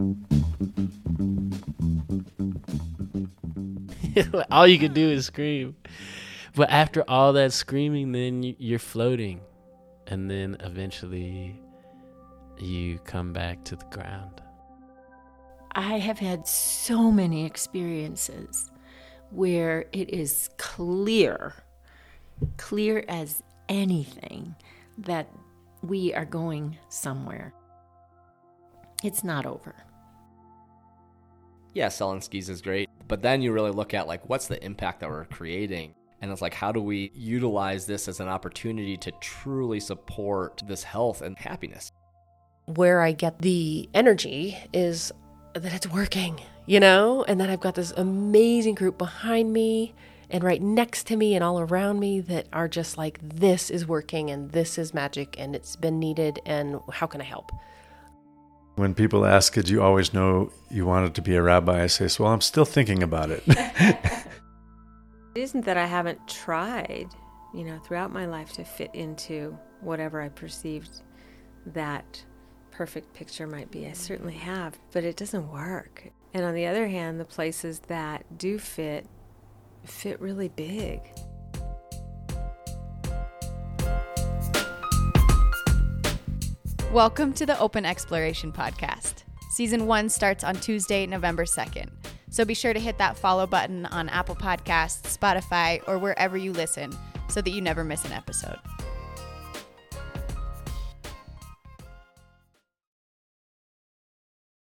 all 4.50 4.66
you 4.66 4.78
can 4.78 4.92
do 4.92 5.08
is 5.10 5.26
scream. 5.26 5.76
But 6.54 6.70
after 6.70 7.04
all 7.08 7.32
that 7.34 7.52
screaming, 7.52 8.12
then 8.12 8.42
you- 8.42 8.56
you're 8.58 8.78
floating. 8.78 9.40
And 10.06 10.30
then 10.30 10.56
eventually 10.60 11.60
you 12.58 12.98
come 13.00 13.32
back 13.32 13.64
to 13.64 13.76
the 13.76 13.84
ground. 13.86 14.42
I 15.72 15.98
have 15.98 16.18
had 16.18 16.48
so 16.48 17.12
many 17.12 17.46
experiences 17.46 18.70
where 19.30 19.86
it 19.92 20.10
is 20.10 20.50
clear, 20.58 21.54
clear 22.56 23.04
as 23.06 23.42
anything, 23.68 24.56
that 24.98 25.28
we 25.82 26.12
are 26.12 26.24
going 26.24 26.76
somewhere. 26.88 27.54
It's 29.04 29.22
not 29.22 29.46
over. 29.46 29.76
Yeah, 31.74 31.88
selling 31.88 32.20
skis 32.20 32.48
is 32.48 32.62
great. 32.62 32.88
But 33.08 33.22
then 33.22 33.42
you 33.42 33.52
really 33.52 33.70
look 33.72 33.94
at 33.94 34.06
like 34.06 34.28
what's 34.28 34.46
the 34.48 34.62
impact 34.64 35.00
that 35.00 35.08
we're 35.08 35.24
creating? 35.26 35.94
And 36.22 36.30
it's 36.30 36.42
like 36.42 36.54
how 36.54 36.72
do 36.72 36.80
we 36.80 37.10
utilize 37.14 37.86
this 37.86 38.08
as 38.08 38.20
an 38.20 38.28
opportunity 38.28 38.96
to 38.98 39.10
truly 39.20 39.80
support 39.80 40.62
this 40.66 40.82
health 40.82 41.22
and 41.22 41.38
happiness? 41.38 41.92
where 42.76 43.00
I 43.00 43.12
get 43.12 43.40
the 43.40 43.88
energy 43.94 44.56
is 44.72 45.12
that 45.54 45.74
it's 45.74 45.86
working, 45.86 46.40
you 46.66 46.80
know, 46.80 47.24
and 47.24 47.40
that 47.40 47.50
I've 47.50 47.60
got 47.60 47.74
this 47.74 47.92
amazing 47.92 48.74
group 48.74 48.98
behind 48.98 49.52
me 49.52 49.94
and 50.28 50.44
right 50.44 50.62
next 50.62 51.06
to 51.08 51.16
me 51.16 51.34
and 51.34 51.42
all 51.42 51.58
around 51.58 51.98
me 51.98 52.20
that 52.20 52.46
are 52.52 52.68
just 52.68 52.96
like, 52.96 53.18
this 53.22 53.70
is 53.70 53.86
working 53.86 54.30
and 54.30 54.52
this 54.52 54.78
is 54.78 54.94
magic 54.94 55.34
and 55.38 55.56
it's 55.56 55.74
been 55.74 55.98
needed 55.98 56.40
and 56.46 56.80
how 56.92 57.06
can 57.06 57.20
I 57.20 57.24
help? 57.24 57.50
When 58.80 58.94
people 58.94 59.26
ask, 59.26 59.52
Did 59.52 59.68
you 59.68 59.82
always 59.82 60.14
know 60.14 60.50
you 60.70 60.86
wanted 60.86 61.14
to 61.16 61.20
be 61.20 61.36
a 61.36 61.42
rabbi? 61.42 61.82
I 61.82 61.86
say, 61.86 62.08
Well, 62.18 62.32
I'm 62.32 62.40
still 62.40 62.64
thinking 62.64 63.02
about 63.02 63.30
it. 63.30 63.44
It 65.36 65.42
isn't 65.42 65.64
that 65.66 65.76
I 65.76 65.86
haven't 65.86 66.26
tried, 66.26 67.06
you 67.54 67.62
know, 67.62 67.78
throughout 67.78 68.12
my 68.12 68.26
life 68.26 68.52
to 68.54 68.64
fit 68.64 68.92
into 68.94 69.56
whatever 69.80 70.20
I 70.20 70.28
perceived 70.28 71.02
that 71.66 72.24
perfect 72.72 73.14
picture 73.14 73.46
might 73.46 73.70
be. 73.70 73.86
I 73.86 73.92
certainly 73.92 74.34
have, 74.34 74.76
but 74.90 75.04
it 75.04 75.16
doesn't 75.16 75.48
work. 75.52 76.08
And 76.34 76.44
on 76.44 76.54
the 76.54 76.66
other 76.66 76.88
hand, 76.88 77.20
the 77.20 77.24
places 77.24 77.78
that 77.86 78.38
do 78.38 78.58
fit 78.58 79.06
fit 79.84 80.20
really 80.20 80.48
big. 80.48 81.00
Welcome 86.92 87.34
to 87.34 87.46
the 87.46 87.56
Open 87.60 87.84
Exploration 87.84 88.50
Podcast. 88.50 89.22
Season 89.52 89.86
one 89.86 90.08
starts 90.08 90.42
on 90.42 90.56
Tuesday, 90.56 91.06
November 91.06 91.44
2nd. 91.44 91.88
So 92.30 92.44
be 92.44 92.52
sure 92.52 92.72
to 92.72 92.80
hit 92.80 92.98
that 92.98 93.16
follow 93.16 93.46
button 93.46 93.86
on 93.86 94.08
Apple 94.08 94.34
Podcasts, 94.34 95.16
Spotify, 95.16 95.80
or 95.86 95.98
wherever 95.98 96.36
you 96.36 96.52
listen 96.52 96.90
so 97.28 97.40
that 97.40 97.50
you 97.50 97.60
never 97.60 97.84
miss 97.84 98.04
an 98.04 98.10
episode. 98.10 98.58